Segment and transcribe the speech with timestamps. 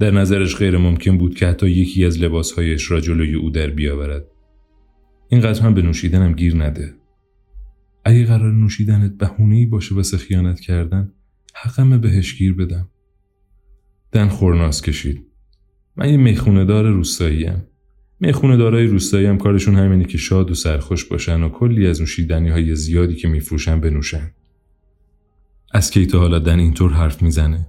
[0.00, 4.24] در نظرش غیر ممکن بود که حتی یکی از لباسهایش را جلوی او در بیاورد.
[5.28, 6.94] اینقدر هم به نوشیدنم گیر نده.
[8.04, 11.12] اگه قرار نوشیدنت بهونه‌ای باشه واسه خیانت کردن
[11.54, 12.88] حقمه بهش گیر بدم.
[14.12, 15.26] دن خورناس کشید.
[15.96, 17.66] من یه می‌خونه دار روستاییم.
[18.20, 22.48] می‌خونه دارای روستایی هم کارشون همینه که شاد و سرخوش باشن و کلی از نوشیدنی
[22.48, 24.30] های زیادی که میفروشن بنوشن.
[25.72, 27.66] از کی تا حالا دن اینطور حرف می‌زنه؟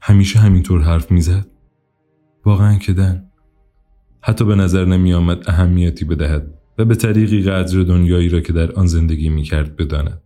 [0.00, 1.46] همیشه همینطور حرف می‌زد؟
[2.44, 3.24] واقعا که دن
[4.20, 8.72] حتی به نظر نمی آمد اهمیتی بدهد و به طریقی قدر دنیایی را که در
[8.72, 10.22] آن زندگی می کرد بداند.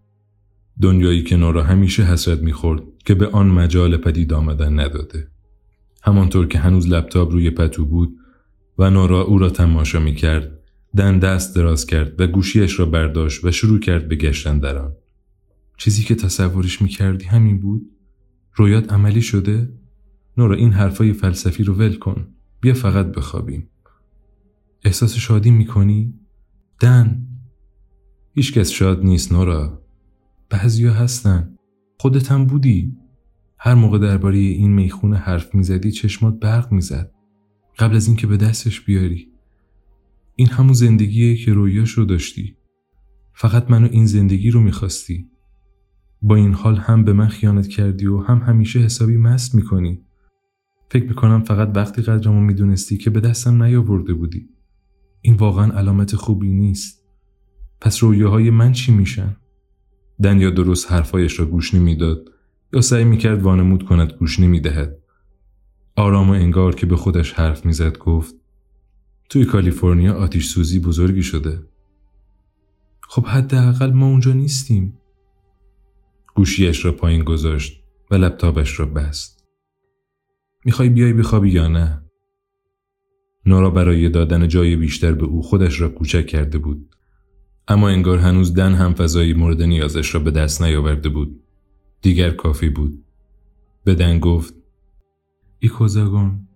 [0.82, 5.28] دنیایی که نورا همیشه حسرت می‌خورد که به آن مجال پدید آمدن نداده.
[6.02, 8.16] همانطور که هنوز لپتاپ روی پتو بود
[8.78, 10.58] و نورا او را تماشا می کرد
[10.96, 14.92] دن دست دراز کرد و گوشیش را برداشت و شروع کرد به گشتن در آن.
[15.76, 17.82] چیزی که تصورش می کردی همین بود؟
[18.54, 19.68] رویات عملی شده؟
[20.36, 22.26] نورا این حرفای فلسفی رو ول کن.
[22.60, 23.68] بیا فقط بخوابیم.
[24.84, 26.14] احساس شادی می کنی؟
[26.80, 27.26] دن
[28.34, 29.82] هیچکس شاد نیست نورا.
[30.50, 31.54] بعضیا هستن.
[32.00, 32.96] خودت هم بودی.
[33.58, 37.12] هر موقع درباره این می‌خونه حرف می‌زدی چشمات برق می‌زد.
[37.78, 39.28] قبل از اینکه به دستش بیاری.
[40.36, 42.56] این همون زندگیه که رویاش رو داشتی.
[43.32, 45.28] فقط منو این زندگی رو می‌خواستی.
[46.22, 50.03] با این حال هم به من خیانت کردی و هم همیشه حسابی مست می‌کنی.
[50.94, 54.48] فکر می‌کنم فقط وقتی قدرمو می‌دونستی که به دستم نیاورده بودی.
[55.20, 57.04] این واقعا علامت خوبی نیست.
[57.80, 59.36] پس رویاهای من چی میشن؟
[60.22, 62.28] دنیا درست حرفایش را گوش نمی‌داد
[62.72, 64.98] یا سعی می‌کرد وانمود کند گوش نمی‌دهد.
[65.96, 68.34] آرام و انگار که به خودش حرف می‌زد گفت
[69.28, 71.62] توی کالیفرنیا آتیش سوزی بزرگی شده.
[73.08, 74.98] خب حداقل ما اونجا نیستیم.
[76.34, 79.33] گوشیش را پایین گذاشت و لپتاپش را بست.
[80.64, 82.02] می‌خوای بیای بخوابی یا نه؟
[83.46, 86.94] نورا برای دادن جای بیشتر به او خودش را کوچک کرده بود.
[87.68, 91.40] اما انگار هنوز دن هم فضای مورد نیازش را به دست نیاورده بود.
[92.02, 93.04] دیگر کافی بود.
[93.84, 94.54] به دن گفت
[95.58, 96.48] ایکوزاگون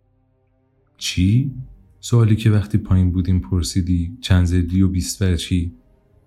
[0.97, 1.54] چی؟
[2.00, 5.74] سوالی که وقتی پایین بودیم پرسیدی چند زلی و بیست چی؟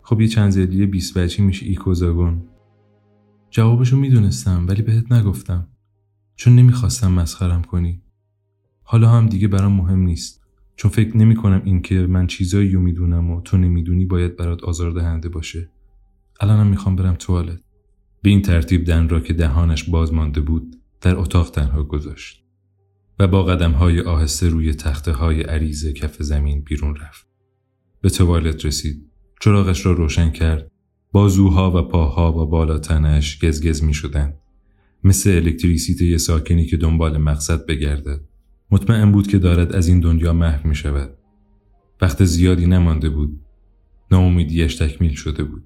[0.01, 2.43] خب یه چند زلی بیست چی میشه ایکوزاگون
[3.49, 5.70] جوابشو می‌دونستم ولی بهت نگفتم.
[6.41, 8.01] چون نمی‌خواستم مسخرم کنی.
[8.83, 10.41] حالا هم دیگه برام مهم نیست.
[10.75, 14.63] چون فکر نمی کنم این که من چیزایی رو می‌دونم و تو نمی‌دونی باید برات
[14.63, 15.69] آزاردهنده باشه.
[16.39, 17.59] الانم می‌خوام برم توالت.
[18.21, 22.43] به این ترتیب دن را که دهانش باز مانده بود در اتاق تنها گذاشت
[23.19, 27.27] و با قدم های آهسته روی تخته های عریض کف زمین بیرون رفت.
[28.01, 29.11] به توالت رسید.
[29.41, 30.71] چراغش را روشن کرد.
[31.11, 34.33] بازوها و پاها و بالا تنش گزگز می شدن.
[35.03, 38.21] مثل الکتریسیته ساکنی که دنبال مقصد بگردد
[38.71, 41.17] مطمئن بود که دارد از این دنیا محو می شود.
[42.01, 43.39] وقت زیادی نمانده بود.
[44.11, 45.63] ناامیدیش تکمیل شده بود.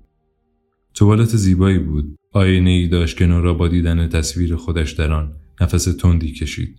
[0.93, 2.15] توالت زیبایی بود.
[2.31, 6.77] آینه ای داشت که نورا با دیدن تصویر خودش در آن نفس تندی کشید.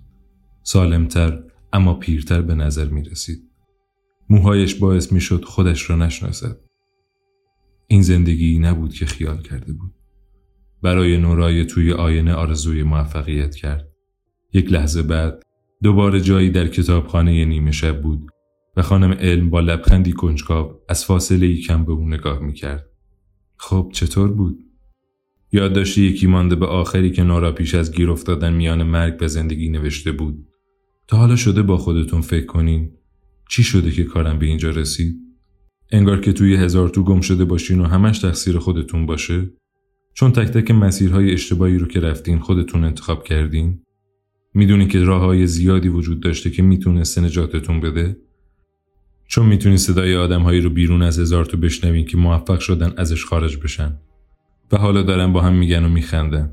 [0.62, 1.43] سالمتر
[1.73, 3.43] اما پیرتر به نظر می رسید.
[4.31, 6.61] موهایش باعث می شد خودش را نشناسد.
[7.87, 9.94] این زندگی نبود که خیال کرده بود.
[10.86, 13.88] برای نورای توی آینه آرزوی موفقیت کرد.
[14.52, 15.42] یک لحظه بعد
[15.82, 18.30] دوباره جایی در کتابخانه نیمه شب بود
[18.76, 22.86] و خانم علم با لبخندی کنجکاو از فاصله ای کم به او نگاه می‌کرد.
[23.56, 24.58] خب چطور بود؟
[25.52, 29.69] یادداشت یکی مانده به آخری که نورا پیش از گیر افتادن میان مرگ و زندگی
[29.69, 30.46] نوشته بود.
[31.08, 32.93] تا حالا شده با خودتون فکر کنین
[33.49, 35.16] چی شده که کارم به اینجا رسید؟
[35.93, 39.50] انگار که توی هزار تو گم شده باشین و همش تقصیر خودتون باشه؟
[40.18, 43.82] چون تک تک مسیرهای اشتباهی رو که رفتین خودتون انتخاب کردین؟
[44.54, 48.16] می‌دونی که راه های زیادی وجود داشته که می‌تونسته نجاتتون بده؟
[49.26, 53.56] چون می‌تونی صدای آدمهایی رو بیرون از هزار تو بشنوین که موفق شدن ازش خارج
[53.56, 53.96] بشن
[54.72, 56.52] و حالا دارن با هم میگن و میخندن.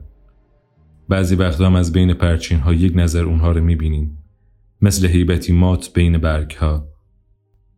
[1.09, 4.17] بعضی وقتا هم از بین پرچین ها یک نظر اونها رو می‌بینین
[4.81, 6.87] مثل هیبتی مات بین برگ ها.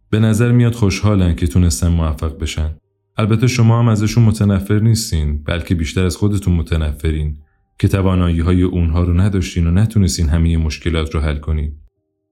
[0.09, 2.75] به نظر میاد خوشحالن که تونستن موفق بشن.
[3.17, 7.37] البته شما هم ازشون متنفر نیستین بلکه بیشتر از خودتون متنفرین
[7.79, 11.75] که توانایی های اونها رو نداشتین و نتونستین همه مشکلات رو حل کنین.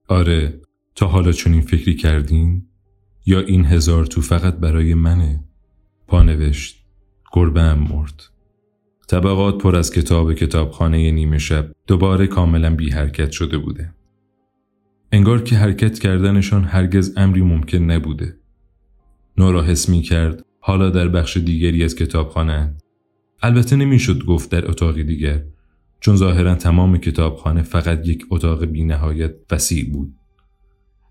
[0.08, 0.60] آره
[0.94, 2.66] تا حالا چنین فکری کردین؟
[3.26, 5.44] یا این هزار تو فقط برای منه؟
[6.06, 6.84] پانوشت
[7.32, 8.22] گربه هم مرد.
[9.08, 13.94] طبقات پر از کتاب کتابخانه نیمه شب دوباره کاملا بی حرکت شده بوده.
[15.12, 18.36] انگار که حرکت کردنشان هرگز امری ممکن نبوده.
[19.38, 22.76] نورا حس می کرد حالا در بخش دیگری از کتابخانه.
[23.42, 25.44] البته نمی‌شد گفت در اتاقی دیگر
[26.00, 30.14] چون ظاهرا تمام کتابخانه فقط یک اتاق بینهایت وسیع بود.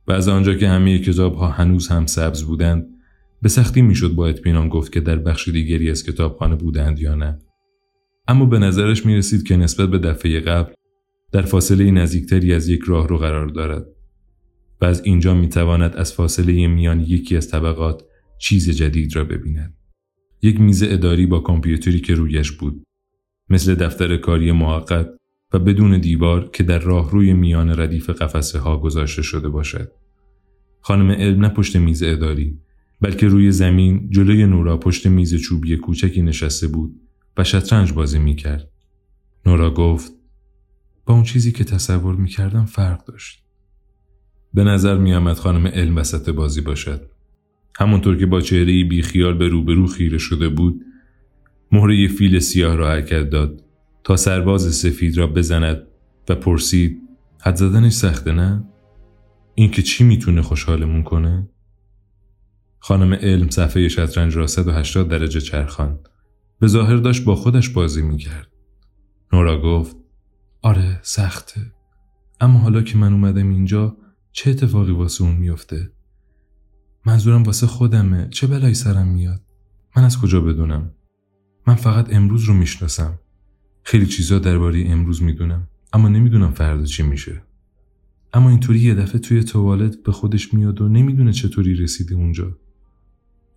[0.08, 2.86] و از آنجا که همه کتاب ها هنوز هم سبز بودند
[3.42, 7.40] به سختی می‌شد با اطمینان گفت که در بخش دیگری از کتابخانه بودند یا نه.
[8.28, 10.74] اما به نظرش می رسید که نسبت به دفعه قبل
[11.32, 13.86] در فاصله نزدیکتری از یک راه رو قرار دارد
[14.82, 18.04] و از اینجا می تواند از فاصله میان یکی از طبقات
[18.44, 19.78] چیز جدید را ببیند.
[20.42, 22.84] یک میز اداری با کامپیوتری که رویش بود
[23.50, 25.08] مثل دفتر کاری موقت
[25.54, 29.92] و بدون دیوار که در راه روی میان ردیف قفسه ها گذاشته شده باشد.
[30.82, 32.60] خانم علم نه پشت میز اداری
[33.02, 37.02] بلکه روی زمین جلوی نورا پشت میز چوبی کوچکی نشسته بود
[37.38, 38.70] و شطرنج بازی می کرد.
[39.46, 40.12] نورا گفت
[41.06, 43.44] با اون چیزی که تصور می کردم فرق داشت.
[44.54, 47.13] به نظر می آمد خانم علم وسط بازی باشد.
[47.80, 50.86] همونطور که با چهره بیخیال به روبرو خیره شده بود
[51.72, 53.64] مهره فیل سیاه را حرکت داد
[54.04, 55.88] تا سرباز سفید را بزند
[56.30, 57.02] و پرسید
[57.42, 58.64] حد زدنش سخته نه؟
[59.56, 61.50] این که چی می‌تونه خوشحالمون کنه؟
[62.80, 66.10] خانم علم صفحه شطرنج را 180 درجه چرخاند.
[66.60, 68.48] به ظاهر داشت با خودش بازی می‌کرد.
[69.34, 69.96] نورا گفت
[70.62, 71.62] آره سخته.
[72.42, 73.98] اما حالا که من اومدم اینجا
[74.32, 75.92] چه اتفاقی واسه اون میفته؟
[77.06, 79.42] منظورم واسه خودمه چه بلایی سرم میاد؟
[79.98, 80.92] من از کجا بدونم؟
[81.68, 83.20] من فقط امروز رو می‌شناسم.
[83.84, 87.44] خیلی چیزا درباره امروز می‌دونم اما نمی‌دونم فردا چی میشه.
[88.34, 92.58] اما اینطوری یه دفعه توی توالت به خودش میاد و نمی‌دونه چطوری رسیده اونجا.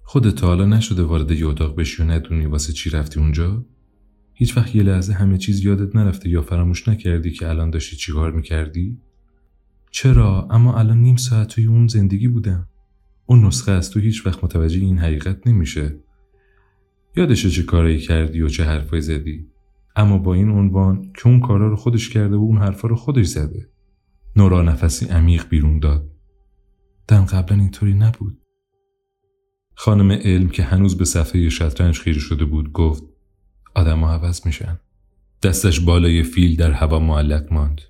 [0.03, 3.65] خودت حالا نشده وارد یه اتاق بشی و ندونی واسه چی رفتی اونجا؟
[4.35, 8.33] هیچ وقت یه لحظه همه چیز یادت نرفته یا فراموش نکردی که الان داشتی چیکار
[8.33, 8.99] می‌کردی؟
[9.91, 12.69] چرا؟ اما الان نیم ساعت توی اون زندگی بودم.
[13.27, 15.97] اون نسخه از تو هیچ وقت متوجه این حقیقت نمیشه.
[17.17, 19.47] یادشه چه کارایی کردی و چه حرفایی زدی.
[19.97, 23.27] اما با این عنوان که اون کارا رو خودش کرده و اون حرفا رو خودش
[23.27, 23.69] زده.
[24.37, 26.11] نورا نفسی عمیق بیرون داد.
[27.09, 28.39] دم قبلا اینطوری نبود.
[29.75, 33.03] خانم علم که هنوز به صفحه شطرنج خیره شده بود گفت
[33.75, 34.79] آدم عوض میشن.
[35.43, 37.81] دستش بالای فیل در هوا معلق ماند.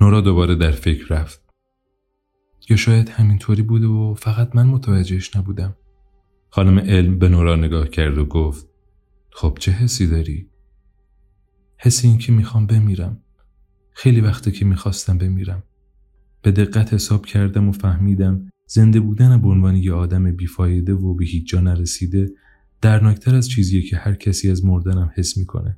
[0.00, 1.43] نورا دوباره در فکر رفت.
[2.70, 5.76] یا شاید همینطوری بوده و فقط من متوجهش نبودم.
[6.50, 8.68] خانم علم به نورا نگاه کرد و گفت
[9.30, 10.48] خب چه حسی داری؟
[11.76, 13.20] حس این که می‌خوام بمیرم.
[13.92, 15.62] خیلی وقته که می‌خواستم بمیرم.
[16.42, 21.24] به دقت حساب کردم و فهمیدم زنده بودن به عنوان یه آدم بیفایده و به
[21.24, 22.30] هیچ جا نرسیده
[22.80, 25.76] درناکتر از چیزیه که هر کسی از مردنم حس می‌کنه.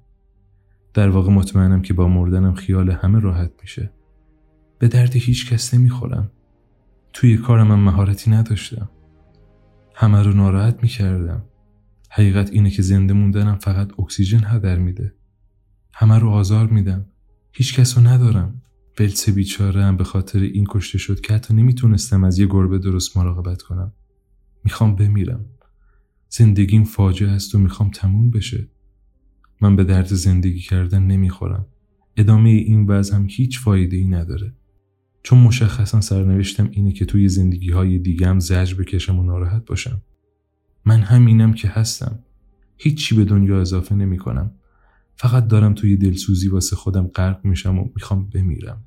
[0.94, 3.92] در واقع مطمئنم که با مردنم خیال همه راحت میشه.
[4.78, 6.30] به درد هیچ کس نمی‌خورم.
[7.16, 8.90] توی کارم من مهارتی نداشتم.
[9.94, 11.44] همه رو ناراحت می‌کردم.
[12.10, 15.14] حقیقت اینه که زنده موندنم فقط اکسیژن هدر میده.
[15.94, 17.06] همه رو آزار میدم.
[17.52, 18.62] هیچ کس رو ندارم.
[19.00, 23.16] ولسه بیچاره هم به خاطر این کشته شد که حتی نمی‌تونستم از یه گربه درست
[23.16, 23.92] مراقبت کنم.
[24.64, 25.44] می‌خوام بمیرم.
[26.28, 28.68] زندگیم فاجعه است و می‌خوام تموم بشه.
[29.60, 31.66] من به درد زندگی کردن نمی‌خورم.
[32.16, 34.54] ادامه این وضع هم هیچ فایده ای نداره.
[35.26, 40.02] چون مشخصا سرنوشتم اینه که توی زندگی های دیگم زجر بکشم و ناراحت باشم.
[40.84, 42.18] من همینم که هستم.
[42.76, 44.50] هیچی به دنیا اضافه نمی کنم.
[45.16, 48.84] فقط دارم توی دلسوزی واسه خودم غرق میشم و می‌خوام بمیرم.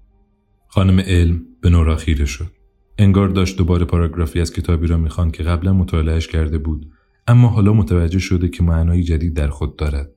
[0.68, 2.52] خانم علم به نورا خیره شد.
[2.98, 6.92] انگار داشت دوباره پاراگرافی از کتابی را می‌خوان که قبلا مطالعهش کرده بود
[7.28, 10.12] اما حالا متوجه شده که معنایی جدید در خود دارد.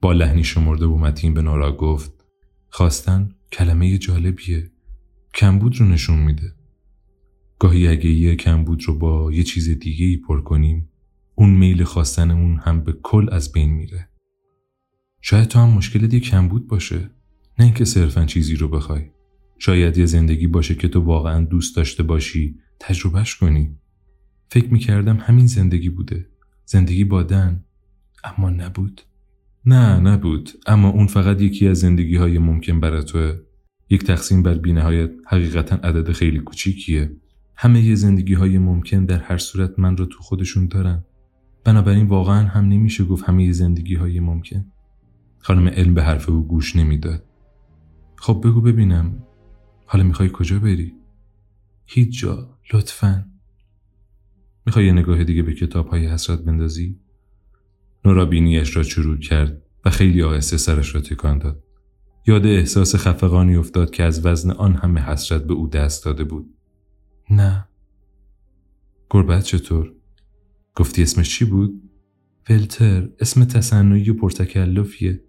[0.00, 2.24] با لحنی شمرده و متین به نورا گفت
[2.68, 4.70] خواستن کلمه جالبیه
[5.34, 6.54] کمبود رو نشون میده.
[7.58, 10.88] گاهی اگه یه کمبود رو با یه چیز دیگه ای پر کنیم
[11.34, 14.08] اون میل خواستنمون هم به کل از بین میره.
[15.20, 17.10] شاید تو هم مشکل یه کمبود باشه
[17.58, 19.02] نه اینکه صرفا چیزی رو بخوای.
[19.58, 23.76] شاید یه زندگی باشه که تو واقعا دوست داشته باشی تجربهش کنی.
[24.50, 26.26] فکر می‌کردم همین زندگی بوده.
[26.64, 27.64] زندگی با دن.
[28.24, 29.02] اما نبود.
[29.66, 33.40] نه نبود اما اون فقط یکی از زندگی های ممکن برای توه
[33.90, 37.16] یک تقسیم بر بینهایت حقیقتا عدد خیلی کوچیکیه.
[37.56, 41.04] همه یه زندگی های ممکن در هر صورت من رو تو خودشون دارن.
[41.64, 44.64] بنابراین واقعا هم نمیشه گفت همه زندگی های ممکن.
[45.38, 47.24] خانم علم به حرف او گوش نمی‌داد.
[48.16, 49.22] خب بگو ببینم.
[49.86, 50.94] حالا می‌خوای کجا بری؟
[51.86, 53.26] هیچ جا لطفا.
[54.66, 56.98] می‌خوای یه نگاه دیگه به کتاب های حسرت بندازی؟
[58.04, 61.64] نورا بینیش را چروک کرد و خیلی آهسته سرش را تکان داد.
[62.28, 66.54] یاد احساس خفقانی افتاد که از وزن آن همه حسرت به او دست داده بود.
[67.30, 67.68] نه.
[69.10, 69.92] گربت چطور؟
[70.76, 71.82] گفتی اسمش چی بود؟
[72.50, 75.22] ولتر اسم تصنعی و پرتکلفیه.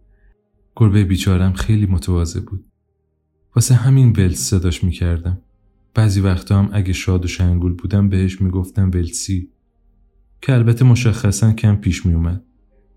[0.75, 2.65] گربه بیچارم خیلی متواضع بود.
[3.55, 5.41] واسه همین ولس صداش می‌کردم.
[5.93, 9.49] بعضی وقتا هم اگه شاد و شنگول بودم بهش می‌گفتم ولسی
[10.41, 12.43] که البته مشخصا کم پیش میومد.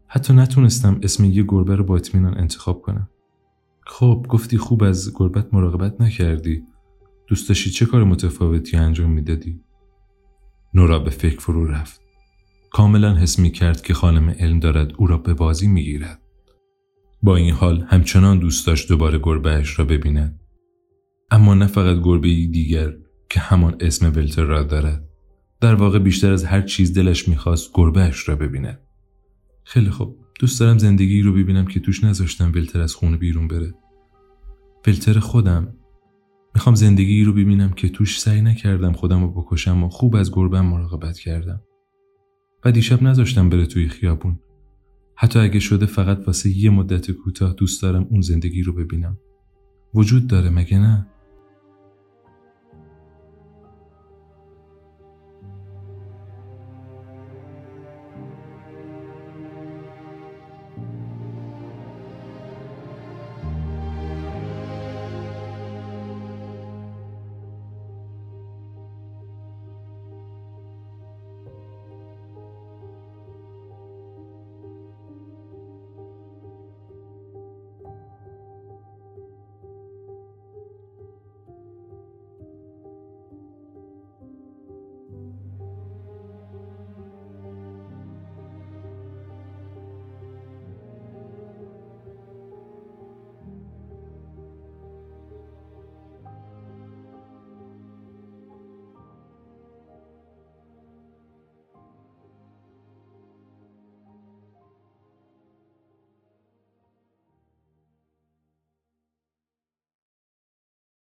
[0.06, 3.08] حتی نتونستم اسم یه گربه رو با اطمینان انتخاب کنم.
[3.86, 6.62] خب گفتی خوب از گربت مراقبت نکردی.
[7.26, 9.60] دوست داشتی چه کار متفاوتی انجام می‌دادی؟
[10.74, 12.00] نورا به فکر فرو رفت.
[12.70, 16.22] کاملا حس می کرد که خانم علم دارد او را به بازی می گیرد.
[17.22, 20.40] با این حال همچنان دوست داشت دوباره گربهش را ببیند.
[21.30, 22.94] اما نه فقط گربه دیگر
[23.30, 25.08] که همان اسم ولتر را دارد.
[25.60, 28.80] در واقع بیشتر از هر چیز دلش می‌خواست گربهش را ببیند.
[29.64, 33.74] خیلی خوب دوست دارم زندگی رو ببینم که توش نذاشتم ولتر از خونه بیرون بره.
[34.86, 35.74] ولتر خودم
[36.54, 40.66] می‌خوام زندگی رو ببینم که توش سعی نکردم خودم رو بکشم و خوب از گربم
[40.66, 41.62] مراقبت کردم.
[42.64, 44.38] و دیشب نذاشتم بره توی خیابون.
[45.16, 49.18] حتی اگه شده فقط واسه یه مدت کوتاه دوست دارم اون زندگی رو ببینم.
[49.94, 51.06] وجود داره مگه نه؟